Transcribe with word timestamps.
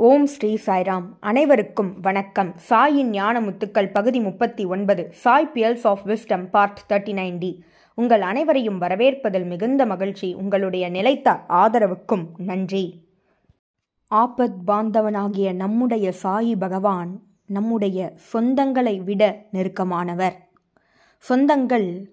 ஓம் 0.00 0.26
ஸ்ரீ 0.26 0.58
சாய்ராம். 0.66 1.04
அனைவருக்கும் 1.20 2.00
வணக்கம். 2.00 2.54
சாயின் 2.68 3.02
ஞான 3.02 3.40
முத்துக்கள் 3.40 3.92
பகுதி 3.92 4.20
முப்பத்தி 4.20 4.64
ஒன்பது 4.64 5.08
Sai 5.10 5.50
pearls 5.54 5.86
of 5.86 6.06
wisdom 6.06 6.48
part 6.50 6.78
thirty 6.88 7.12
nine 7.12 7.38
D 7.38 7.64
உங்கள் 7.94 8.20
அனைவரையும் 8.20 8.80
வரவேற்பதில் 8.80 9.46
மிகுந்த 9.46 9.86
மகிழ்ச்சி. 9.86 10.34
உங்களுடைய 10.34 10.88
நிலைத்த 10.88 11.40
ஆதரவுக்கும் 11.48 12.26
நன்றி. 12.36 13.08
ஆபத் 14.14 14.54
பாந்தவனாகிய 14.66 15.54
நம்முடைய 15.54 16.12
சாயி 16.22 16.58
பகவான் 16.58 17.22
நம்முடைய 17.46 18.12
சொந்தங்களை 18.32 18.98
விட 18.98 19.42
நெருக்கமானவர். 19.52 20.34
சொந்தங்கள் 21.28 22.04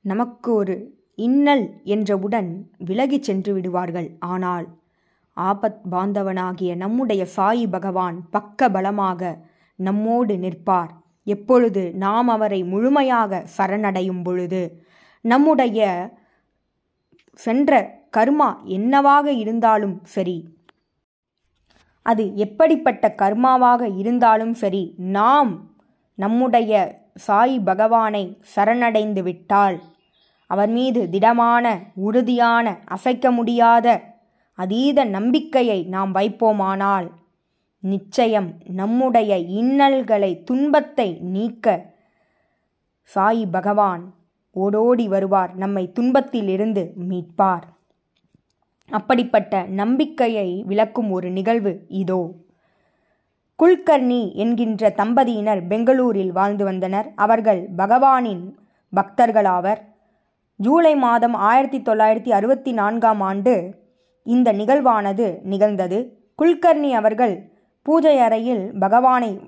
நமக்கு 0.00 0.54
ஒரு 0.54 1.04
இன்னல் 1.14 1.80
என்றவுடன் 1.84 2.70
விலகிச் 2.78 3.22
சென்று 3.22 3.52
விடுவார்கள். 3.52 4.16
ஆனால் 4.18 4.79
ஆபத் 5.48 5.80
பாந்தவனாகிய 5.90 6.70
நம்முடைய 6.76 7.22
சாயி 7.36 7.64
பகவான் 7.70 8.16
பக்க 8.30 8.68
பலமாக 8.68 9.30
நம்மோடு 9.78 10.34
நிற்பார். 10.36 10.90
எப்பொழுது 11.26 11.82
நாம் 11.96 12.28
அவரை 12.28 12.60
முழுமையாக 12.64 13.42
சரணடையும் 13.56 14.22
பொழுது 14.22 14.62
நம்முடைய 15.24 15.80
சென்ற 17.38 17.72
கர்மா 18.16 18.48
என்னவாக 18.68 19.32
இருந்தாலும் 19.32 19.96
சரி 20.06 20.38
அது 22.06 22.24
எப்படிப்பட்ட 22.36 23.14
கர்மாவாக 23.22 23.82
இருந்தாலும் 23.96 24.54
சரி 24.54 24.82
நாம் 24.96 25.52
நம்முடைய 26.18 26.72
சாய் 27.14 27.56
பகவானை 27.60 28.24
சரணடைந்து 28.54 29.22
விட்டால் 29.22 29.76
அவர் 30.50 30.68
மீது 30.68 31.00
திடமான 31.10 31.66
உறுதியான 32.02 32.66
அசைக்க 32.86 33.30
முடியாத 33.30 33.86
அதீத 34.62 35.04
நம்பிக்கையை 35.16 35.80
நாம் 35.84 36.12
வைப்போமானால் 36.14 37.08
நிச்சயம் 37.82 38.48
நம்முடைய 38.74 39.32
இன்னல்களை 39.60 40.32
துன்பத்தை 40.42 41.08
நீக்க 41.34 41.66
சாயி 43.08 43.44
பகவான் 43.50 44.02
ஓடோடி 44.56 45.06
வருவார் 45.08 45.52
நம்மை 45.54 45.84
துன்பத்திலிருந்து 45.92 46.82
மீட்பார். 47.08 47.66
அப்படிப்பட்ட 48.90 49.62
நம்பிக்கையை 49.80 50.48
விளக்கும் 50.66 51.10
ஒரு 51.10 51.28
நிகழ்வு 51.30 51.72
இதோ. 52.02 52.20
குல்கர்ணி 53.58 54.22
என்கின்ற 54.34 54.90
தம்பதியினர் 54.96 55.62
பெங்களூரில் 55.66 56.32
வாழ்ந்து 56.32 56.64
வந்தனர். 56.64 57.08
அவர்கள் 57.16 57.60
பகவானின் 57.78 58.44
பக்தர்களாவர். 58.92 59.80
ஜூலை 60.60 60.94
மாதம் 60.96 61.36
ஆயிரத்தி 61.48 61.78
தொள்ளாயிரத்தி 61.80 62.30
அறுபத்தி 62.30 62.72
நான்காம் 62.72 63.20
ஆண்டு 63.20 63.54
இந்த 64.22 64.52
நிகழ்வானது 64.52 65.42
நிகழ்ந்தது. 65.42 66.18
குல்கர்ணி 66.42 66.90
அவர்கள் 66.90 67.50
பூஜை 67.82 68.18
அறையில் 68.18 68.70
பகவானை 68.78 69.40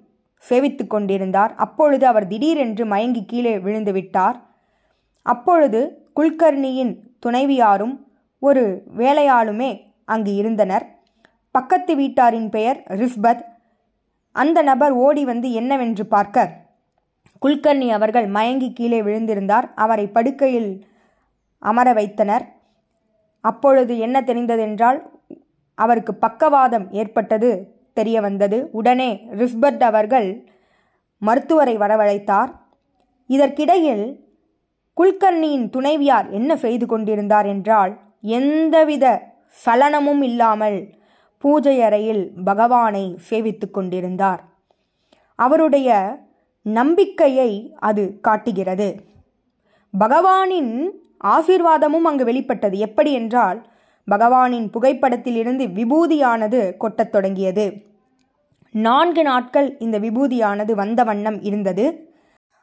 சேவித்து 0.49 0.87
கொண்டிருந்தார். 0.87 1.55
அப்பொழுது 1.55 2.07
அவர் 2.07 2.27
திடீரென்று 2.27 2.87
மயங்கி 2.87 3.25
கீழே 3.25 3.59
விழுந்து 3.59 3.93
விட்டார். 3.93 4.43
அப்பொழுது 5.23 6.09
குல்கர்ணியின் 6.21 6.97
துணைவியாரும் 7.27 7.97
ஒரு 8.39 8.83
வேலையாளுமே 8.99 9.81
அங்கு 10.05 10.35
இருந்தனர். 10.35 10.87
பக்கத்து 11.51 11.97
வீட்டாரின் 11.97 12.49
பெயர் 12.49 12.83
ரிஸ்பத். 12.89 13.41
அந்த 14.33 14.63
நபர் 14.63 14.93
ஓடி 14.93 15.25
வந்து 15.25 15.53
என்னவென்று 15.53 16.07
பார்க்க. 16.07 16.61
குல்கர்ணி 17.47 17.89
அவர்கள் 17.89 18.27
மயங்கி 18.27 18.73
கீழே 18.73 19.03
விழுந்திருந்தார். 19.03 19.65
அவரை 19.75 20.07
படுக்கையில் 20.07 20.87
அமர 21.59 21.93
வைத்தனர். 21.93 22.61
அப்பொழுது 23.45 23.99
என்ன 23.99 24.17
தெரிந்ததென்றால் 24.21 24.99
அவருக்கு 25.79 26.15
பக்கவாதம் 26.15 26.87
ஏற்பட்டது 26.93 27.51
தெரிய 27.95 28.21
வந்தது 28.21 28.59
உடனே 28.71 29.11
ரிஸ்பர்ட் 29.31 29.83
அவர்கள் 29.83 30.29
மருத்துவரை 31.23 31.75
வரவழைத்தார். 31.77 32.51
இதற்கிடையில் 33.31 34.05
குல்கர்ணியின் 34.97 35.67
துணைவியார் 35.71 36.27
என்ன 36.31 36.57
செய்து 36.57 36.87
கொண்டிருந்தார் 36.87 37.47
என்றால் 37.47 37.93
எந்தவித 38.21 39.07
சலனமும் 39.65 40.23
இல்லாமல் 40.23 40.79
பூஜை 41.45 41.77
அறையில் 41.83 42.25
பகவானை 42.45 43.05
சேவித்து 43.31 43.67
கொண்டிருந்தார். 43.71 44.43
அவருடைய 45.39 45.91
நம்பிக்கையை 46.67 47.51
அது 47.79 48.03
காட்டுகிறது. 48.21 48.89
பகவானின் 49.95 50.75
ஆசீர்வாதமும் 51.23 52.05
அங்கு 52.05 52.25
வெளிப்பட்டது. 52.25 52.79
எப்படி 52.79 53.13
என்றால் 53.13 53.67
பகவானின் 54.11 54.69
புகைப்படத்திலிருந்து 54.71 55.67
விபூதியானது 55.67 56.77
கொட்டத் 56.77 57.13
தொடங்கியது. 57.13 57.83
நான்கு 58.73 59.23
நாட்கள் 59.23 59.79
இந்த 59.79 59.99
விபூதியானது 59.99 60.73
வந்த 60.73 61.05
வண்ணம் 61.05 61.43
இருந்தது. 61.43 62.13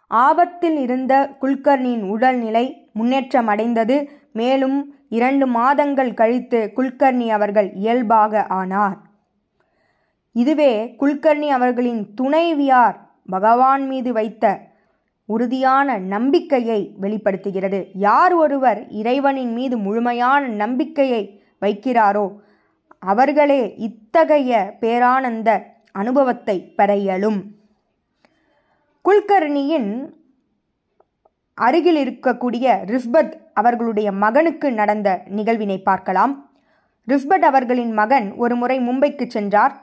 ஆபத்தில் 0.08 0.78
இருந்த 0.78 1.36
குல்கர்ணியின் 1.42 2.04
உடல்நிலை 2.04 2.90
முன்னேற்றம் 2.94 3.48
அடைந்தது 3.48 4.10
மேலும் 4.34 4.96
இரண்டு 5.10 5.48
மாதங்கள் 5.48 6.14
கழித்து 6.14 6.72
குல்கர்ணி 6.76 7.28
அவர்கள் 7.28 7.74
இயல்பாக 7.74 8.46
ஆனார். 8.46 8.98
இதுவே 10.32 10.96
குல்கர்ணி 11.00 11.48
அவர்களின் 11.48 12.14
துணைவியார் 12.14 13.10
பகவான் 13.30 13.88
மீது 13.88 14.14
வைத்த 14.14 14.69
உறுதியான 15.34 15.98
நம்பிக்கையை 16.14 16.80
வெளிப்படுத்துகிறது. 17.00 17.80
யார் 17.94 18.34
ஒருவர் 18.34 18.80
இறைவனின் 19.02 19.54
மீது 19.54 19.78
முழுமையான 19.78 20.48
நம்பிக்கையை 20.62 21.24
வைக்கிறாரோ 21.62 22.26
அவர்களே 23.00 23.62
இத்தகைய 23.78 24.74
பேரானந்த 24.82 25.50
அனுபவத்தை 25.92 26.56
பெற 26.78 26.96
இயலும் 26.96 27.40
குல்கர்ணியின் 29.06 29.90
அருகில் 31.54 32.00
இருக்கக்கூடிய 32.04 32.66
ரிஸ்பத் 32.92 33.34
அவர்களுடைய 33.54 34.12
மகனுக்கு 34.24 34.68
நடந்த 34.72 35.10
நிகழ்வினை 35.38 35.78
பார்க்கலாம். 35.84 36.34
ரிஸ்பட் 37.08 37.46
அவர்களின் 37.52 37.92
மகன் 37.92 38.28
ஒரு 38.34 38.56
முறை 38.56 38.78
மும்பைக்கு 38.80 39.26
சென்றார். 39.28 39.74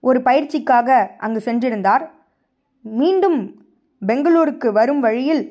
ஒரு 0.00 0.18
பயிற்சிக்காக 0.24 0.88
அங்கு 1.18 1.40
சென்றிருந்தார். 1.44 2.04
மீண்டும் 2.82 3.38
பெங்களூருக்கு 4.02 4.68
வரும் 4.72 5.00
வழியில் 5.00 5.44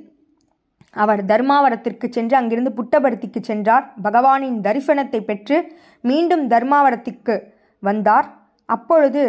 அவர் 1.03 1.21
தர்மாவரத்திற்கு 1.25 2.07
சென்று 2.09 2.35
அங்கிருந்து 2.35 2.71
புட்டபர்த்திக்கு 2.77 3.39
சென்றார். 3.41 3.85
பகவானின் 4.03 4.59
தரிசனத்தை 4.67 5.19
பெற்று 5.19 5.57
மீண்டும் 6.01 6.49
தர்மாவரத்திற்கு 6.49 7.35
வந்தார். 7.79 8.27
அப்பொழுது 8.69 9.23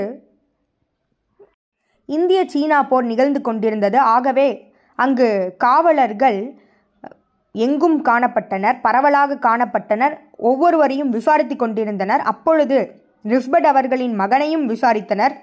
இந்திய 2.06 2.40
சீனா 2.48 2.82
போர் 2.82 3.04
நிகழ்ந்து 3.04 3.40
கொண்டிருந்தது. 3.40 3.98
ஆகவே 3.98 4.48
அங்கு 4.94 5.54
காவலர்கள் 5.58 6.38
எங்கும் 7.54 7.98
காணப்பட்டனர் 8.04 8.78
பரவலாக 8.82 9.38
காணப்பட்டனர் 9.48 10.14
ஒவ்வொருவரையும் 10.36 11.10
விசாரித்து 11.10 11.56
கொண்டிருந்தனர். 11.56 12.22
அப்பொழுது 12.32 12.78
ரிஸ்பட் 13.24 13.68
அவர்களின் 13.72 14.14
மகனையும் 14.14 14.68
விசாரித்தனர். 14.68 15.34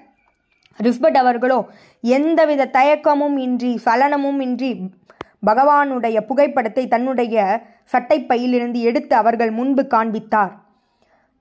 ரிஸ்பட் 0.78 1.18
அவர்களோ 1.22 1.58
எந்தவித 2.04 2.70
தயக்கமும் 2.72 3.36
இன்றி 3.36 3.72
சலனமும் 3.84 4.40
இன்றி 4.40 4.72
பகவானுடைய 5.46 6.18
புகைப்படத்தை 6.26 6.84
தன்னுடைய 6.88 7.36
சட்டைப்பையிலிருந்து 7.92 8.80
எடுத்து 8.80 9.14
அவர்கள் 9.16 9.50
முன்பு 9.50 9.82
காண்பித்தார். 9.86 10.52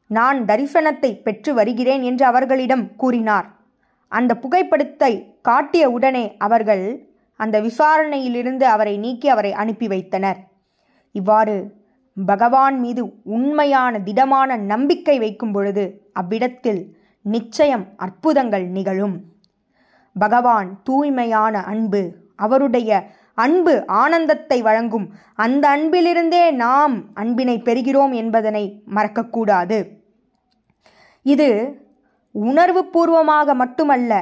நான் 0.09 0.39
தரிசனத்தை 0.45 1.11
பெற்று 1.21 1.51
வருகிறேன் 1.53 2.01
என்று 2.01 2.25
அவர்களிடம் 2.25 2.85
கூறினார். 2.95 3.47
அந்த 4.11 4.31
புகைப்படத்தை 4.35 5.13
காட்டிய 5.41 5.83
உடனே 5.91 6.25
அவர்கள் 6.37 6.83
அந்த 7.39 7.55
விசாரணையிலிருந்து 7.61 8.65
அவரை 8.73 8.95
நீக்கி 8.97 9.27
அவரை 9.29 9.51
அனுப்பி 9.53 9.87
வைத்தனர். 9.87 10.39
இவ்வாறு 11.15 11.55
பகவான் 12.17 12.77
மீது 12.79 13.03
உண்மையான 13.37 13.99
திடமான 13.99 14.57
நம்பிக்கை 14.71 15.15
வைக்கும் 15.19 15.51
பொழுது 15.51 15.85
அவ்விடத்தில் 16.13 16.81
நிச்சயம் 17.23 17.85
அற்புதங்கள் 17.95 18.65
நிகழும். 18.67 19.15
பகவான் 20.15 20.69
தூய்மையான 20.83 21.63
அன்பு 21.63 22.01
அவருடைய 22.35 23.03
அன்பு 23.33 23.73
ஆனந்தத்தை 23.87 24.61
வழங்கும். 24.61 25.13
அந்த 25.35 25.69
அன்பிலிருந்தே 25.69 26.51
நாம் 26.51 26.95
அன்பினை 27.13 27.61
பெறுகிறோம் 27.65 28.13
என்பதனை 28.13 28.83
மறக்கக்கூடாது. 28.95 29.79
இது 31.21 31.49
உணர்வு 32.31 32.85
பூர்வமாக 32.85 33.53
மட்டுமல்ல 33.53 34.13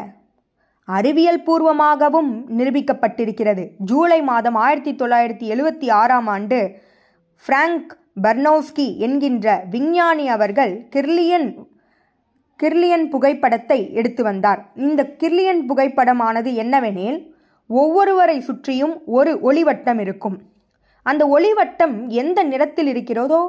அறிவியல் 0.86 1.44
பூர்வமாகவும் 1.44 2.32
நிரூபிக்கப்பட்டிருக்கிறது. 2.58 3.64
ஜூலை 3.78 4.22
மாதம் 4.22 4.56
ஆயிரத்தி 4.56 4.94
தொள்ளாயிரத்தி 4.94 5.46
எழுவத்தி 5.54 5.92
ஆறாம் 5.92 6.28
ஆண்டு 6.28 6.60
ஃப்ராங்க் 7.44 7.92
பர்னோஸ்கி 8.22 8.98
என்கின்ற 8.98 9.64
விஞ்ஞானி 9.70 10.28
அவர்கள் 10.28 10.88
கிர்லியன் 10.96 11.48
கிர்லியன் 12.62 13.06
புகைப்படத்தை 13.10 13.80
எடுத்து 13.94 14.24
வந்தார். 14.24 14.62
இந்த 14.76 15.02
கிர்லியன் 15.24 15.62
புகைப்படமானது 15.70 16.50
என்னவெனில் 16.64 17.20
ஒவ்வொருவரை 17.70 18.38
சுற்றியும் 18.40 18.96
ஒரு 19.06 19.32
ஒளிவட்டம் 19.44 20.00
இருக்கும். 20.00 20.38
அந்த 21.06 21.24
ஒளிவட்டம் 21.26 22.08
எந்த 22.08 22.44
நிறத்தில் 22.44 22.88
இருக்கிறதோ 22.88 23.42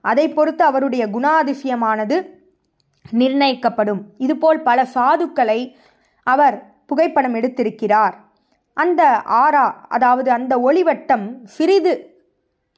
அதை 0.00 0.26
பொறுத்து 0.28 0.64
அவருடைய 0.64 1.06
குணாதிசயமானது 1.06 2.16
நிர்ணயிக்கப்படும். 3.12 4.00
இதுபோல் 4.18 4.60
பல 4.62 4.86
சாதுக்களை 4.94 5.60
அவர் 6.22 6.56
புகைப்படம் 6.86 7.34
எடுத்திருக்கிறார். 7.34 8.14
அந்த 8.76 9.02
ஆரா 9.42 9.86
அதாவது 9.88 10.30
அந்த 10.30 10.54
ஒளிவட்டம் 10.58 11.26
சிறிது 11.44 11.92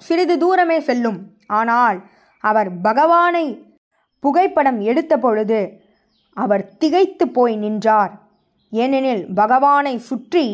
சிறிது 0.02 0.34
தூரமே 0.38 0.80
செல்லும். 0.80 1.18
ஆனால் 1.46 1.98
அவர் 2.44 2.70
பகவானை 2.80 3.46
புகைப்படம் 4.18 4.80
எடுத்த 4.80 5.18
பொழுது 5.18 5.84
அவர் 6.32 6.76
திகைத்து 6.76 7.28
போய் 7.28 7.56
நின்றார். 7.56 8.20
ஏனெனில் 8.70 9.34
பகவானை 9.34 9.98
சுற்றி 9.98 10.46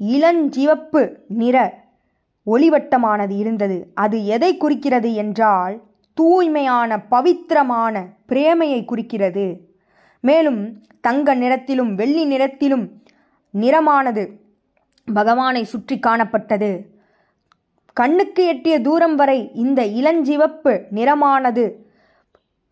இளஞ்சிவப்பு 0.00 1.16
நிற 1.28 1.80
ஒளிவட்டமானது 2.46 3.38
இருந்தது. 3.38 3.92
அது 3.94 4.26
எதை 4.26 4.56
குறிக்கிறது 4.56 5.14
என்றால் 5.14 5.82
தூய்மையான 6.14 6.98
பவித்திரமான 6.98 8.04
பிரேமையை 8.28 8.84
குறிக்கிறது. 8.84 9.68
மேலும் 10.20 10.82
தங்க 11.00 11.34
நிறத்திலும் 11.34 11.94
வெள்ளி 11.94 12.24
நிறத்திலும் 12.24 13.02
நிறமானது 13.54 14.40
பகவானை 15.08 15.64
சுற்றி 15.64 15.98
காணப்பட்டது. 15.98 16.86
கண்ணுக்கு 17.92 18.46
எட்டிய 18.46 18.80
தூரம் 18.80 19.16
வரை 19.16 19.50
இந்த 19.54 19.86
இளஞ்சிவப்பு 19.86 20.80
நிறமானது 20.94 21.64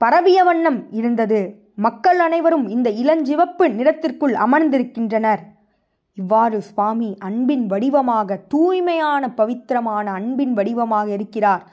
பரவிய 0.01 0.45
வண்ணம் 0.45 0.93
இருந்தது. 0.93 1.39
மக்கள் 1.77 2.19
அனைவரும் 2.19 2.69
இந்த 2.69 2.91
இளஞ்சிவப்பு 2.91 3.65
நிறத்திற்குள் 3.71 4.35
அமர்ந்திருக்கின்றனர். 4.35 5.39
இவ்வாறு 6.15 6.63
சுவாமி 6.63 7.17
அன்பின் 7.19 7.67
வடிவமாக 7.67 8.37
தூய்மையான 8.49 9.33
பவித்திரமான 9.35 10.11
அன்பின் 10.11 10.53
வடிவமாக 10.53 11.11
இருக்கிறார். 11.11 11.71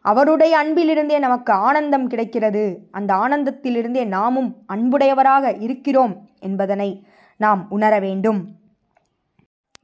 அவருடைய 0.00 0.58
அன்பிலிருந்தே 0.58 1.18
நமக்கு 1.18 1.52
ஆனந்தம் 1.52 2.06
கிடைக்கிறது. 2.06 2.88
அந்த 2.90 3.14
ஆனந்தத்திலிருந்தே 3.14 4.06
நாமும் 4.06 4.50
அன்புடையவராக 4.66 5.60
இருக்கிறோம் 5.60 6.14
என்பதனை 6.40 7.06
நாம் 7.36 7.66
உணர 7.70 7.98
வேண்டும். 7.98 8.40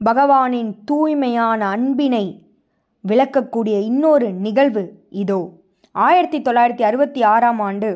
பகவானின் 0.05 0.71
தூய்மையான 0.85 1.67
அன்பினை 1.67 2.25
விளக்கக்கூடிய 3.07 3.75
இன்னொரு 3.81 4.31
நிகழ்வு 4.31 4.83
இதோ. 5.09 5.41
ஆயிரத்தி 5.97 6.39
தொள்ளாயிரத்தி 6.41 6.81
அறுபத்தி 6.81 7.23
ஆறாம் 7.23 7.59
ஆண்டு 7.59 7.89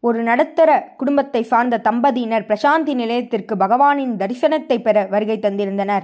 ஒரு 0.00 0.22
நடுத்தர 0.22 0.70
குடும்பத்தை 0.96 1.42
சார்ந்த 1.42 1.80
தம்பதியினர் 1.84 2.46
பிரசாந்தி 2.46 2.94
நிலையத்திற்கு 2.94 3.54
பகவானின் 3.54 4.14
தரிசனத்தை 4.16 4.76
பெற 4.82 5.06
வருகை 5.10 5.38
தந்திருந்தனர். 5.38 6.02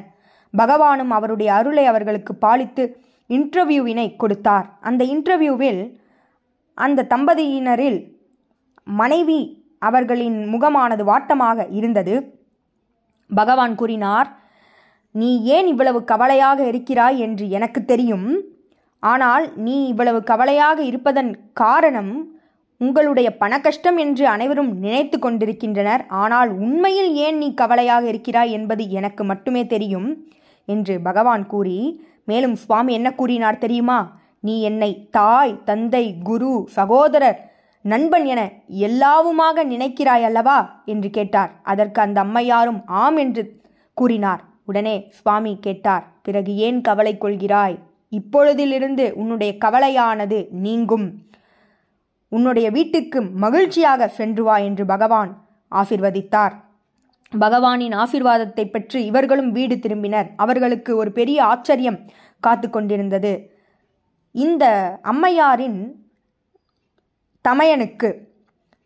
பகவானும் 0.55 1.11
அவருடைய 1.11 1.53
அருளை 1.53 1.85
அவர்களுக்கு 1.87 2.33
பாலித்து 2.41 2.85
இன்டர்வியூவினை 3.29 4.17
கொடுத்தார். 4.17 4.67
அந்த 4.81 5.05
இன்டர்வியூவில் 5.05 5.83
அந்த 6.75 7.07
தம்பதியினரில் 7.09 8.01
மனைவி 8.85 9.41
அவர்களின் 9.79 10.47
முகமானது 10.47 11.05
வாட்டமாக 11.05 11.67
இருந்தது. 11.71 12.15
பகவான் 13.31 13.75
கூறினார் 13.75 14.29
நீ 15.11 15.43
ஏன் 15.45 15.67
இவ்வளவு 15.67 16.05
கவலையாக 16.05 16.67
இருக்கிறாய்? 16.67 17.19
என்று 17.19 17.51
எனக்கு 17.51 17.85
தெரியும். 17.85 18.29
ஆனால் 19.05 19.45
நீ 19.57 19.77
இவ்வளவு 19.87 20.21
கவலையாக 20.23 20.79
இருப்பதன் 20.83 21.31
காரணம் 21.53 22.13
உங்களுடைய 22.81 23.29
பணக்கஷ்டம் 23.41 23.99
என்று 24.05 24.25
அனைவரும் 24.29 24.71
நினைத்து 24.79 25.17
கொண்டிருக்கின்றனர். 25.19 26.03
ஆனால் 26.23 26.51
உண்மையில் 26.57 27.11
ஏன் 27.27 27.39
நீ 27.39 27.49
கவலையாக 27.55 28.05
இருக்கிறாய் 28.13 28.51
என்பது 28.51 28.83
எனக்கு 28.91 29.23
மட்டுமே 29.25 29.63
தெரியும் 29.67 30.09
என்று 30.69 30.95
பகவான் 31.01 31.45
கூறி 31.47 31.79
மேலும் 32.25 32.55
சுவாமி 32.55 32.93
என்ன 32.93 33.09
கூறினார் 33.15 33.63
தெரியுமா? 33.65 33.99
நீ 34.41 34.55
என்னை 34.61 34.91
தாய் 35.11 35.55
தந்தை 35.65 36.05
குரு 36.23 36.53
சகோதரர் 36.77 37.39
நண்பன் 37.85 38.27
என 38.33 38.43
எல்லாவுமாக 38.89 39.65
நினைக்கிறாய் 39.65 40.25
அல்லவா? 40.29 40.59
என்று 40.93 41.09
கேட்டார். 41.11 41.51
அதற்கு 41.63 42.01
அந்த 42.03 42.19
அம்மையாரும் 42.21 42.81
ஆம் 43.03 43.17
என்று 43.17 43.43
கூறினார். 43.97 44.43
உடனே 44.65 44.97
சுவாமி 45.17 45.53
கேட்டார். 45.67 46.05
பிறகு 46.23 46.53
ஏன் 46.67 46.81
கவலை 46.81 47.15
கொள்கிறாய்? 47.19 47.77
இப்பொழுதிலிருந்து 48.19 49.05
உன்னுடைய 49.13 49.53
கவலையானது 49.65 50.39
நீங்கும். 50.65 51.07
உன்னுடைய 52.33 52.71
வீட்டுக்கு 52.71 53.19
மகிழ்ச்சியாக 53.45 54.09
சென்று 54.09 54.43
வா 54.45 54.57
என்று 54.69 54.85
பகவான் 54.85 55.33
ஆசிர்வதித்தார். 55.73 56.55
பகவானின் 57.33 57.95
ஆசிர்வாதத்தை 58.03 58.65
பெற்று 58.71 58.99
இவர்களும் 59.05 59.51
வீடு 59.53 59.77
திரும்பினர். 59.77 60.29
அவர்களுக்கு 60.37 60.97
ஒரு 60.97 61.13
பெரிய 61.13 61.39
ஆச்சரியம் 61.45 61.99
காத்து 62.43 62.71
கொண்டிருந்தது. 62.71 63.33
இந்த 64.35 64.65
அம்மையாரின் 65.03 65.79
தமையனுக்கு 67.45 68.11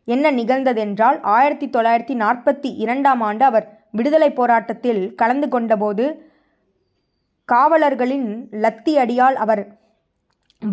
என்ன 0.09 0.31
நிகழ்ந்ததென்றால் 0.33 1.19
ஆயிரத்தி 1.37 1.67
தொள்ளாயிரத்தி 1.67 2.15
நாற்பத்தி 2.23 2.71
இரண்டாம் 2.85 3.21
ஆண்டு 3.21 3.45
அவர் 3.45 3.67
விடுதலை 3.91 4.31
போராட்டத்தில் 4.33 5.03
கலந்து 5.15 5.49
கொண்டபோது 5.49 6.05
காவலர்களின் 7.53 8.49
லத்தி 8.51 8.95
அடியால் 9.03 9.37
அவர் 9.45 9.77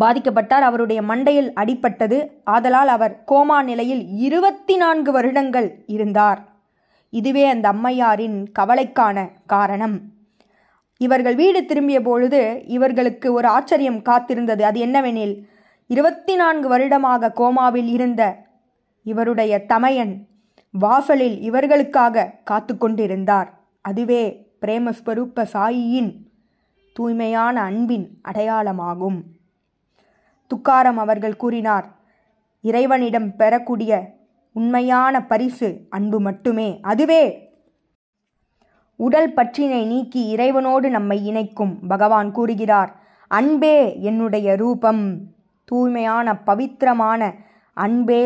பாதிக்கப்பட்டார். 0.00 0.64
அவருடைய 0.68 1.02
மண்டையில் 1.02 1.50
அடிப்பட்டது 1.60 2.30
ஆதலால் 2.44 2.88
அவர் 2.88 3.22
கோமா 3.26 3.62
நிலையில் 3.62 4.08
இருபத்தி 4.08 4.76
நான்கு 4.76 5.12
வருடங்கள் 5.12 5.84
இருந்தார். 5.86 6.40
இதுவே 7.10 7.44
அந்த 7.44 7.68
அம்மையாரின் 7.68 8.52
கவலைக்கான 8.52 9.30
காரணம். 9.46 10.00
இவர்கள் 10.98 11.34
வீடு 11.34 11.64
திரும்பிய 11.64 12.00
பொழுது 12.00 12.62
இவர்களுக்கு 12.66 13.32
ஒரு 13.32 13.48
ஆச்சரியம் 13.48 14.02
காத்திருந்தது. 14.02 14.62
அது 14.62 14.86
என்னவெனில் 14.86 15.42
இருபத்தி 15.86 16.34
நான்கு 16.36 16.68
வருடமாக 16.68 17.32
கோமாவில் 17.36 17.88
இருந்த 17.88 18.22
இவருடைய 19.02 19.64
தமையன் 19.66 20.14
வாசலில் 20.70 21.36
இவர்களுக்காக 21.40 22.30
காத்து 22.44 22.78
கொண்டிருந்தார் 22.78 23.50
அதுவே 23.80 24.22
பிரேமஸ்வரூப 24.66 25.44
சாயியின் 25.52 26.10
தூய்மையான 26.96 27.56
அன்பின் 27.60 28.06
அடையாளமாகும். 28.28 29.18
துக்காரம் 30.50 30.98
அவர்கள் 31.04 31.40
கூறினார் 31.42 31.86
இறைவனிடம் 32.64 33.28
பெறக்கூடிய 33.36 33.92
உண்மையான 34.56 35.14
பரிசு 35.24 35.68
அன்பு 35.90 36.18
மட்டுமே 36.20 36.68
அதுவே. 36.82 37.24
உடல் 39.00 39.32
பற்றினை 39.32 39.80
நீக்கி 39.84 40.22
இறைவனோடு 40.34 40.88
நம்மை 40.90 41.18
இணைக்கும் 41.26 41.74
பகவான் 41.88 42.30
கூறுகிறார். 42.30 42.90
அன்பே 43.30 43.78
என்னுடைய 44.00 44.48
ரூபம் 44.56 45.02
தூய்மையான 45.64 46.36
பவித்திரமான 46.48 47.22
அன்பே 47.76 48.24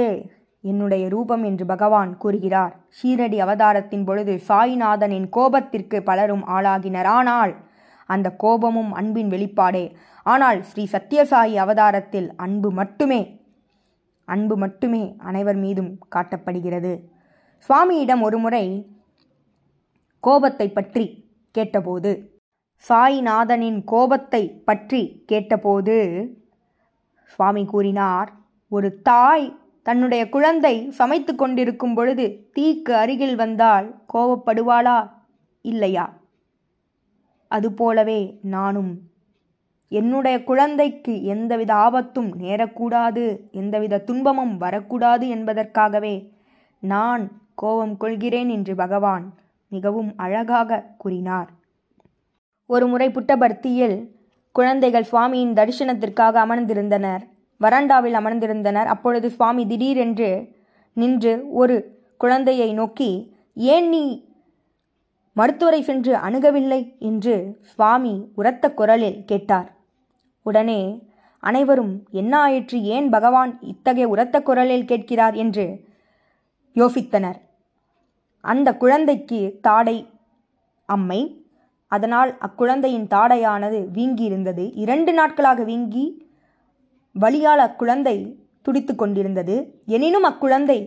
என்னுடைய 0.62 1.04
ரூபம் 1.08 1.44
என்று 1.44 1.64
பகவான் 1.66 2.10
கூறுகிறார். 2.16 2.72
ஷீரடி 2.98 3.38
அவதாரத்தின் 3.38 4.04
பொழுது 4.04 4.32
சாய்நாதனின் 4.48 5.28
கோபத்திற்கு 5.36 5.98
பலரும் 6.00 6.44
ஆளாகினர். 6.46 7.08
ஆனால் 7.18 7.52
அந்த 8.10 8.28
கோபமும் 8.42 8.92
அன்பின் 8.92 9.30
வெளிப்பாடே. 9.30 9.84
ஆனால் 10.26 10.58
ஸ்ரீ 10.62 10.84
சத்யசாயி 10.92 11.54
அவதாரத்தில் 11.64 12.28
அன்பு 12.36 12.70
மட்டுமே 12.70 13.20
அன்பு 14.28 14.54
மட்டுமே 14.56 15.02
அனைவர் 15.28 15.58
மீதும் 15.64 15.92
காட்டப்படுகிறது. 16.14 16.92
சுவாமியிடம் 17.62 18.22
ஒருமுறை 18.22 18.66
கோபத்தை 20.24 20.66
பற்றி 20.70 21.06
கேட்டபோது 21.54 22.10
சாய்நாதனின் 22.82 23.80
கோபத்தை 23.84 24.42
பற்றி 24.68 25.00
கேட்டபோது 25.30 25.96
சுவாமி 27.32 27.64
கூறினார் 27.64 28.30
ஒரு 28.72 28.88
தாய் 29.02 29.46
தன்னுடைய 29.86 30.22
குழந்தை 30.28 30.72
சமைத்து 30.98 31.32
கொண்டிருக்கும் 31.34 31.94
பொழுது 31.94 32.24
தீக்கு 32.56 32.92
அருகில் 32.92 33.36
வந்தால் 33.36 33.86
கோபப்படுவாளா? 34.14 34.98
இல்லையா? 35.64 36.04
அதுபோலவே 37.50 38.20
நானும். 38.42 38.92
என்னுடைய 39.92 40.36
குழந்தைக்கு 40.44 41.24
எந்தவித 41.24 41.74
ஆபத்தும் 41.74 42.30
நேரக்கூடாது 42.40 43.24
எந்தவித 43.50 43.98
துன்பமும் 43.98 44.56
வரக்கூடாது 44.56 45.28
என்பதற்காகவே 45.28 46.16
நான் 46.82 47.24
கோபம் 47.54 47.96
கொள்கிறேன் 47.96 48.48
என்று 48.48 48.74
பகவான் 48.74 49.24
மிகவும் 49.72 50.12
அழகாக 50.16 50.84
கூறினார். 50.98 51.48
ஒருமுறை 52.70 53.08
புட்டபர்த்தியில் 53.08 53.96
குழந்தைகள் 54.52 55.10
சுவாமியின் 55.12 55.52
தரிசனத்திற்காக 55.52 56.38
அமர்ந்திருந்தனர். 56.44 57.22
வராண்டாவில் 57.60 58.16
அமர்ந்திருந்தனர். 58.20 58.88
அப்பொழுது 58.94 59.30
சுவாமி 59.30 59.66
திடீரென்று 59.66 60.30
நின்று 60.96 61.32
ஒரு 61.52 61.76
குழந்தையை 62.18 62.72
நோக்கி 62.72 63.10
ஏன் 63.54 63.88
நீ 63.88 64.04
மருத்துவரை 65.40 65.80
சென்று 65.82 66.12
அணுகவில்லை 66.26 66.80
என்று 67.08 67.34
சுவாமி 67.62 68.14
உரத்த 68.34 68.64
குரலில் 68.74 69.20
கேட்டார். 69.24 69.68
உடனே 70.46 70.80
அனைவரும் 71.42 71.92
என்ன 72.20 72.32
ஆயிற்று? 72.38 72.78
ஏன் 72.94 73.08
பகவான் 73.08 73.52
இத்தகைய 73.62 74.06
உரத்த 74.08 74.36
குரலில் 74.42 74.88
கேட்கிறார்? 74.90 75.36
என்று 75.42 75.64
யோசித்தனர். 76.76 77.38
அந்த 78.44 78.68
குழந்தைக்கு 78.76 79.40
தாடை 79.62 79.96
அம்மை 80.88 81.20
அதனால் 81.92 82.30
அக்குழந்தையின் 82.38 83.06
தாடையானது 83.10 83.78
வீங்கி 83.92 84.24
இருந்தது 84.24 84.64
இரண்டு 84.74 85.12
நாட்களாக 85.12 85.62
வீங்கி 85.62 86.04
வலியால் 87.14 87.62
அக்குழந்தை 87.68 88.16
துடித்து 88.62 88.94
கொண்டிருந்தது. 88.94 89.56
எனினும் 89.86 90.24
அக்குழந்தை 90.24 90.78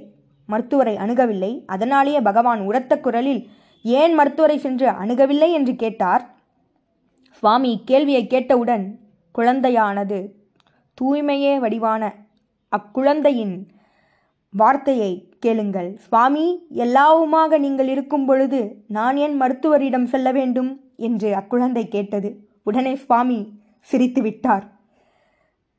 மருத்துவரை 0.49 0.95
அணுகவில்லை. 0.95 1.51
அதனாலேயே 1.65 2.21
பகவான் 2.21 2.61
உரத்த 2.61 2.93
குரலில் 2.99 3.43
ஏன் 3.85 4.13
மருத்துவரை 4.13 4.57
சென்று 4.57 4.87
அணுகவில்லை 4.89 5.51
என்று 5.51 5.75
கேட்டார்? 5.75 6.35
சுவாமி 7.29 7.69
இக்கேள்வியை 7.73 8.27
கேட்டவுடன் 8.27 8.99
குழந்தையானது 9.35 10.31
தூய்மையே 11.01 11.59
வடிவான 11.59 12.13
அக்குழந்தையின் 12.69 13.67
வார்த்தையை 14.49 15.35
கேளுங்கள். 15.39 15.95
சுவாமி 15.95 16.67
எல்லாவுமாக 16.75 17.57
நீங்கள் 17.57 17.87
இருக்கும் 17.87 18.25
பொழுது 18.25 18.83
நான் 18.87 19.17
ஏன் 19.17 19.41
மருத்துவரிடம் 19.41 20.05
செல்ல 20.05 20.31
வேண்டும்? 20.31 20.79
என்று 20.97 21.35
அக்குழந்தை 21.35 21.87
கேட்டது. 21.87 22.29
உடனே 22.63 22.95
சுவாமி 22.95 23.59
சிரித்து 23.79 24.21
விட்டார். 24.21 24.65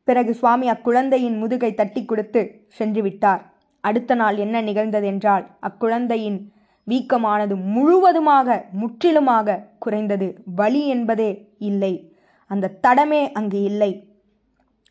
பிறகு 0.05 0.35
சுவாமி 0.35 0.69
அக்குழந்தையின் 0.69 1.39
முதுகை 1.39 1.75
தட்டி 1.75 2.05
கொடுத்து 2.05 2.65
சென்று 2.69 3.03
விட்டார். 3.03 3.53
அடுத்த 3.81 4.15
நாள் 4.15 4.37
என்ன 4.37 4.63
நிகழ்ந்ததென்றால் 4.63 5.47
அக்குழந்தையின் 5.61 6.53
வீக்கமானது 6.87 7.55
முழுவதுமாக 7.57 8.69
முற்றிலுமாக 8.73 9.69
குறைந்தது. 9.79 10.43
வலி 10.55 10.87
என்பதே 10.87 11.55
இல்லை. 11.59 12.15
அந்த 12.47 12.79
தடமே 12.83 13.33
அங்கு 13.33 13.63
இல்லை. 13.63 13.93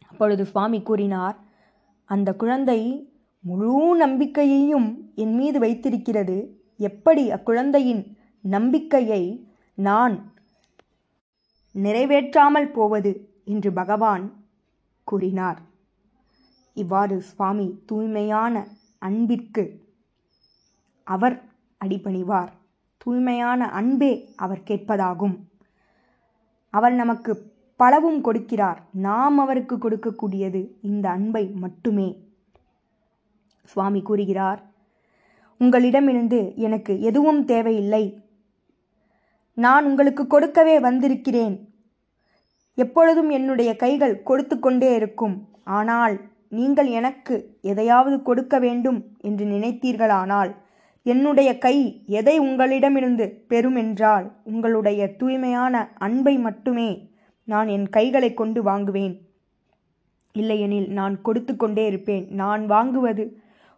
அப்பொழுது 0.07 0.45
சுவாமி 0.45 0.81
கூறினார் 0.81 1.37
அந்த 2.05 2.35
குழந்தை 2.35 3.09
முழு 3.39 3.95
நம்பிக்கையையும் 3.95 5.11
என் 5.15 5.35
மீது 5.35 5.59
வைத்திருக்கிறது. 5.59 6.37
எப்படி 6.77 7.31
அக்குழந்தையின் 7.31 8.17
நம்பிக்கையை 8.41 9.23
நான் 9.77 10.33
நிறைவேற்றாமல் 11.75 12.71
போவது? 12.71 13.31
என்று 13.45 13.73
பகவான் 13.73 14.25
கூறினார். 15.03 15.59
இவ்வாறு 16.73 17.21
சுவாமி 17.21 17.83
தூய்மையான 17.85 18.67
அன்பிற்கு 18.99 19.63
அவர் 21.07 21.35
அடிபணிவார். 21.83 22.51
தூய்மையான 22.97 23.69
அன்பே 23.69 24.11
அவர் 24.35 24.67
கேட்பதாகும். 24.67 25.35
அவர் 26.69 26.93
நமக்கு 26.93 27.31
பலவும் 27.75 28.19
கொடுக்கிறார். 28.23 28.79
நாம் 28.91 29.37
அவருக்கு 29.37 29.75
கொடுக்கக்கூடியது 29.75 30.61
இந்த 30.81 31.05
அன்பை 31.09 31.43
மட்டுமே. 31.63 32.09
சுவாமி 33.61 34.01
கூறுகிறார் 34.01 34.61
உங்களிடமிருந்து 35.57 36.53
எனக்கு 36.55 36.93
எதுவும் 37.01 37.41
தேவையில்லை. 37.45 38.03
நான் 39.57 39.85
உங்களுக்கு 39.85 40.23
கொடுக்கவே 40.27 40.75
வந்திருக்கிறேன். 40.79 41.55
எப்பொழுதும் 42.77 43.29
என்னுடைய 43.29 43.71
கைகள் 43.75 44.15
கொடுத்து 44.23 44.55
கொண்டே 44.59 44.89
இருக்கும். 44.95 45.35
ஆனால் 45.63 46.15
நீங்கள் 46.49 46.89
எனக்கு 46.99 47.35
எதையாவது 47.61 48.17
கொடுக்க 48.21 48.55
வேண்டும் 48.59 48.99
என்று 49.21 49.45
நினைத்தீர்களானால் 49.45 50.51
என்னுடைய 51.05 51.57
கை 51.57 52.03
எதை 52.05 52.39
உங்களிடமிருந்து 52.39 53.45
பெறுமென்றால் 53.49 54.31
உங்களுடைய 54.43 55.15
தூய்மையான 55.15 55.93
அன்பை 55.97 56.37
மட்டுமே 56.37 57.11
நான் 57.43 57.67
என் 57.67 57.89
கைகளை 57.89 58.33
கொண்டு 58.33 58.63
வாங்குவேன். 58.63 59.21
இல்லையெனில் 60.31 60.89
நான் 60.89 61.21
கொடுத்து 61.21 61.55
கொண்டே 61.55 61.85
இருப்பேன். 61.85 62.27
நான் 62.29 62.69
வாங்குவது 62.69 63.33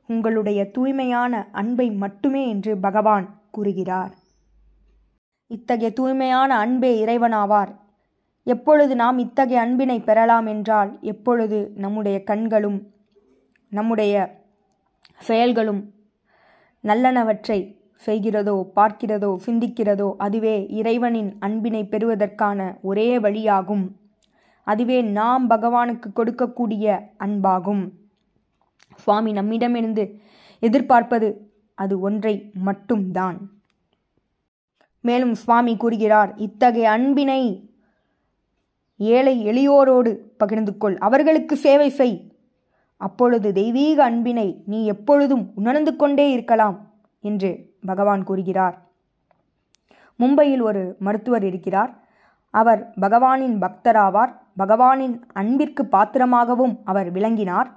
உங்களுடைய 0.08 0.72
தூய்மையான 0.72 1.50
அன்பை 1.52 1.92
மட்டுமே 1.92 2.50
என்று 2.50 2.78
பகவான் 2.78 3.42
கூறுகிறார். 3.52 4.14
இத்தகைய 5.48 5.94
தூய்மையான 5.94 6.58
அன்பே 6.58 7.06
இறைவனாவார். 7.06 7.76
எப்பொழுது 8.44 8.96
நாம் 8.96 9.18
இத்தகைய 9.18 9.62
அன்பினை 9.62 10.00
பெறலாம் 10.00 10.46
என்றால் 10.46 10.98
எப்பொழுது 11.02 11.72
நம்முடைய 11.76 12.24
கண்களும் 12.24 12.90
நம்முடைய 13.70 14.44
செயல்களும் 15.20 15.95
நல்லனவற்றை 16.88 17.60
செய்கிறதோ 18.06 18.56
பார்க்கிறதோ 18.76 19.30
சிந்திக்கிறதோ 19.46 20.14
அதுவே 20.18 20.68
இறைவனின் 20.70 21.36
அன்பினை 21.40 21.84
பெறுவதற்கான 21.84 22.60
ஒரே 22.82 23.18
வழியாகும். 23.18 23.86
அதுவே 24.64 25.02
நாம் 25.02 25.50
பகவானுக்கு 25.50 26.10
கொடுக்கக்கூடிய 26.16 26.86
அன்பாகும். 27.20 27.84
சுவாமி 28.96 29.32
நம்மிடமிருந்து 29.32 30.22
எதிர்பார்ப்பது 30.60 31.52
அது 31.74 32.00
ஒன்றை 32.00 32.52
மட்டும்தான். 32.54 33.38
மேலும் 35.02 35.34
சுவாமி 35.34 35.78
கூறுகிறார் 35.78 36.32
இத்தகைய 36.36 36.92
அன்பினை 36.92 37.42
ஏழை 38.98 39.36
எளியோரோடு 39.48 40.12
பகிர்ந்து 40.38 40.78
கொள். 40.78 40.98
அவர்களுக்கு 40.98 41.56
சேவை 41.56 41.90
செய். 41.90 42.16
அப்பொழுது 43.08 43.54
தெய்வீக 43.54 44.04
அன்பினை 44.04 44.64
நீ 44.66 44.86
எப்பொழுதும் 44.86 45.52
உணர்ந்து 45.56 45.96
கொண்டே 45.96 46.32
இருக்கலாம் 46.32 46.78
என்று 47.22 47.50
பகவான் 47.86 48.24
கூறுகிறார். 48.24 48.76
மும்பையில் 50.20 50.62
ஒரு 50.62 50.96
மருத்துவர் 51.00 51.44
இருக்கிறார். 51.44 51.92
அவர் 52.50 52.82
பகவானின் 53.02 53.56
பக்தராவார். 53.64 54.32
பகவானின் 54.58 55.16
அன்பிற்கு 55.34 55.84
பாத்திரமாகவும் 55.92 56.76
அவர் 56.86 57.12
விளங்கினார். 57.12 57.70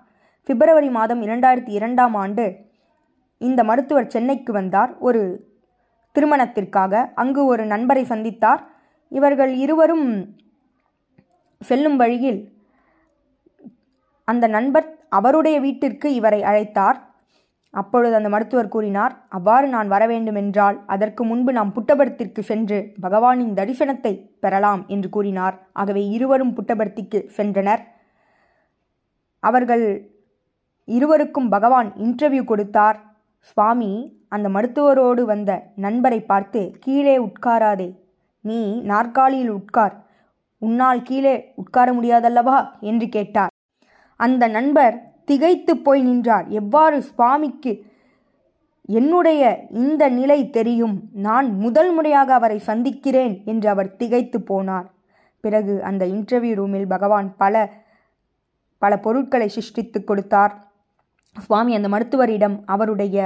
பிப்ரவரி 0.44 0.90
மாதம் 0.90 1.22
இரண்டாயிரத்தி 1.22 1.72
இரண்டாம் 1.78 2.14
ஆண்டு 2.14 2.44
இந்த 3.38 3.64
மருத்துவர் 3.64 4.12
சென்னைக்கு 4.14 4.52
வந்தார். 4.52 4.98
ஒரு 4.98 5.22
திருமணத்திற்காக 6.12 7.12
அங்கு 7.14 7.44
ஒரு 7.44 7.66
நண்பரை 7.66 8.04
சந்தித்தார். 8.04 8.62
இவர்கள் 9.08 9.52
இருவரும் 9.64 10.06
செல்லும் 11.60 11.96
வழியில் 11.96 12.40
அந்த 14.24 14.46
நண்பர் 14.46 14.88
அவருடைய 15.08 15.60
வீட்டிற்கு 15.60 16.14
இவரை 16.14 16.42
அழைத்தார். 16.42 16.98
அப்பொழுது 17.70 18.14
அந்த 18.14 18.28
மருத்துவர் 18.28 18.68
கூறினார் 18.68 19.14
அவ்வாறு 19.28 19.68
நான் 19.68 19.88
வர 19.88 20.06
வேண்டுமென்றால் 20.06 20.80
அதற்கு 20.86 21.24
முன்பு 21.24 21.52
நாம் 21.52 21.72
புட்டபர்த்திற்கு 21.74 22.40
சென்று 22.40 22.92
பகவானின் 23.02 23.54
தரிசனத்தை 23.54 24.12
பெறலாம் 24.40 24.84
என்று 24.86 25.08
கூறினார். 25.08 25.68
ஆகவே 25.72 26.08
இருவரும் 26.08 26.56
புட்டபர்த்திக்கு 26.56 27.28
சென்றனர். 27.36 27.82
அவர்கள் 29.40 30.14
இருவருக்கும் 30.84 31.48
பகவான் 31.48 31.92
இன்டர்வியூ 31.92 32.44
கொடுத்தார். 32.44 32.98
சுவாமி 33.40 34.22
அந்த 34.28 34.48
மருத்துவரோடு 34.48 35.22
வந்த 35.22 35.50
நண்பரை 35.76 36.20
பார்த்து 36.20 36.76
கீழே 36.80 37.18
உட்காராதே. 37.18 37.98
நீ 38.40 38.80
நாற்காலியில் 38.80 39.50
உட்கார். 39.50 39.94
உன்னால் 40.58 41.02
கீழே 41.02 41.52
உட்கார 41.54 41.92
முடியாதல்லவா? 41.92 42.80
என்று 42.80 43.08
கேட்டார். 43.08 43.52
அந்த 44.20 44.44
நண்பர் 44.56 44.96
திகைத்து 45.24 45.72
போய் 45.86 46.02
நின்றார். 46.02 46.46
எவ்வாறு 46.60 46.98
சுவாமிக்கு 47.02 47.72
என்னுடைய 48.98 49.42
இந்த 49.82 50.02
நிலை 50.08 50.40
தெரியும்? 50.50 50.94
நான் 51.26 51.48
முதல் 51.64 51.90
முறையாக 51.92 52.30
அவரை 52.34 52.58
சந்திக்கிறேன் 52.58 53.34
என்று 53.44 53.68
அவர் 53.68 53.90
திகைத்து 53.96 54.38
போனார். 54.50 54.86
பிறகு 55.44 55.74
அந்த 55.82 56.02
இன்டர்வியூ 56.06 56.54
ரூமில் 56.54 56.86
பகவான் 56.86 57.28
பல 57.36 57.54
பல 58.82 58.92
பொருட்களை 58.98 59.48
சிருஷ்டித்து 59.48 59.98
கொடுத்தார். 60.04 60.54
சுவாமி 61.36 61.72
அந்த 61.74 61.88
மருத்துவரிடம் 61.88 62.56
அவருடைய 62.64 63.16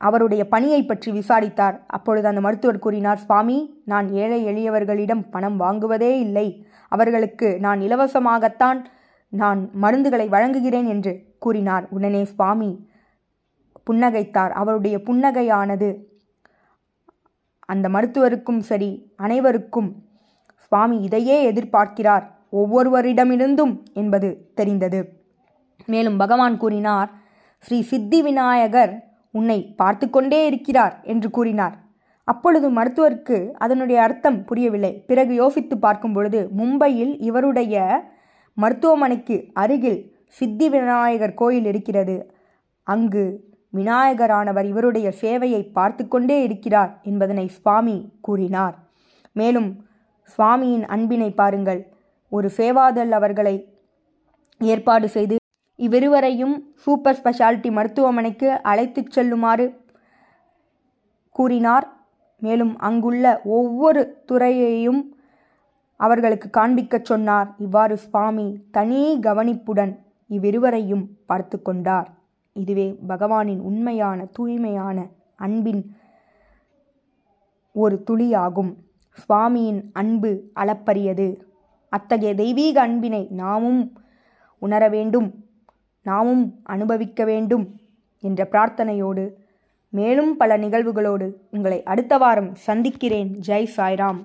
அவருடைய 0.00 0.42
பணியை 0.48 0.80
பற்றி 0.84 1.10
விசாரித்தார். 1.12 1.76
அப்பொழுது 1.86 2.26
அந்த 2.28 2.40
மருத்துவர் 2.40 2.84
கூறினார் 2.84 3.20
சுவாமி 3.24 3.58
நான் 3.84 4.06
ஏழை 4.22 4.40
எளியவர்களிடம் 4.50 5.22
பணம் 5.30 5.58
வாங்குவதே 5.60 6.12
இல்லை. 6.18 6.46
அவர்களுக்கு 6.88 7.48
நான் 7.60 7.80
இலவசமாகத்தான் 7.80 8.80
நான் 9.40 9.60
மருந்துகளை 9.82 10.26
வழங்குகிறேன் 10.28 10.88
என்று 10.94 11.12
கூறினார். 11.38 11.84
உடனே 11.90 12.22
சுவாமி 12.24 12.70
புன்னகைத்தார். 13.86 14.52
அவருடைய 14.60 14.96
புன்னகையானது 15.06 15.90
அந்த 17.72 17.86
மருத்துவருக்கும் 17.88 18.62
சரி 18.70 18.90
அனைவருக்கும் 19.16 19.90
சுவாமி 20.64 20.96
இதையே 21.02 21.38
எதிர்பார்க்கிறார். 21.52 22.24
ஒவ்வொருவரிடமிருந்தும் 22.52 23.74
என்பது 23.94 24.28
தெரிந்தது. 24.54 25.00
மேலும் 25.86 26.16
பகவான் 26.16 26.56
கூறினார் 26.56 27.10
ஸ்ரீ 27.62 27.78
சித்தி 27.82 28.18
விநாயகர் 28.22 28.92
உன்னை 29.30 29.58
பார்த்து 29.80 30.06
கொண்டே 30.10 30.40
இருக்கிறார் 30.46 30.94
என்று 31.02 31.28
கூறினார். 31.30 31.76
அப்பொழுது 32.28 32.66
மருத்துவருக்கு 32.70 33.38
அதனுடைய 33.64 33.98
அர்த்தம் 34.02 34.44
புரியவில்லை. 34.44 34.92
பிறகு 35.06 35.32
யோசித்து 35.34 35.76
பார்க்கும் 35.78 36.12
பொழுது 36.12 36.40
மும்பையில் 36.58 37.14
இவருடைய 37.20 37.76
மருத்துவமனைக்கு 38.54 39.36
அருகில் 39.52 40.16
சித்தி 40.28 40.68
விநாயகர் 40.68 41.34
கோயில் 41.34 41.64
இருக்கிறது. 41.64 42.16
அங்கு 42.82 43.24
விநாயகரானவர் 43.74 44.64
இவருடைய 44.64 45.12
சேவையை 45.20 45.72
பார்த்து 45.72 46.08
கொண்டே 46.08 46.42
இருக்கிறார் 46.42 47.00
என்பதனை 47.02 47.48
சுவாமி 47.48 48.12
கூறினார். 48.20 48.74
மேலும் 49.32 49.86
சுவாமியின் 50.38 50.84
அன்பினை 50.84 51.30
பாருங்கள். 51.30 51.80
ஒரு 52.28 52.50
சேவாதல் 52.56 53.10
அவர்களை 53.10 53.54
ஏற்பாடு 54.58 55.08
செய்து 55.08 55.36
இவ்விருவரையும் 55.78 56.54
சூப்பர் 56.76 57.18
ஸ்பெஷாலிட்டி 57.22 57.70
மருத்துவமனைக்கு 57.70 58.50
அழைத்துச் 58.62 59.10
செல்லுமாறு 59.10 59.66
கூறினார். 61.30 61.86
மேலும் 62.38 62.78
அங்குள்ள 62.78 63.40
ஒவ்வொரு 63.44 64.22
துறையையும் 64.32 65.02
அவர்களுக்கு 66.04 66.48
காண்பிக்கச் 66.50 67.04
சொன்னார். 67.04 67.48
இவ்வாறு 67.58 67.96
சுவாமி 67.96 68.46
தனி 68.70 69.00
கவனிப்புடன் 69.20 69.92
இவ்விருவரையும் 70.30 71.04
பார்த்து 71.26 71.62
கொண்டார். 71.62 72.08
இதுவே 72.52 72.86
பகவானின் 73.08 73.60
உண்மையான 73.60 74.24
தூய்மையான 74.32 75.06
அன்பின் 75.36 75.82
ஒரு 77.72 77.96
துளியாகும். 78.10 78.72
சுவாமியின் 79.22 79.80
அன்பு 79.92 80.30
அளப்பரியது. 80.54 81.28
அத்தகைய 81.88 82.34
தெய்வீக 82.34 82.76
அன்பினை 82.80 83.22
நாமும் 83.30 83.82
உணர 84.58 84.82
வேண்டும். 84.88 85.28
நாமும் 86.02 86.44
அனுபவிக்க 86.62 87.24
வேண்டும் 87.24 87.64
என்ற 88.20 88.48
பிரார்த்தனையோடு 88.50 89.24
மேலும் 89.88 90.36
பல 90.36 90.56
நிகழ்வுகளோடு 90.58 91.26
உங்களை 91.50 91.82
அடுத்த 91.82 92.18
வாரம் 92.18 92.54
சந்திக்கிறேன். 92.68 93.30
ஜெய் 93.46 93.72
சாய்ராம். 93.76 94.20